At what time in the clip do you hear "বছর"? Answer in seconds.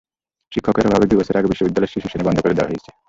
1.19-1.39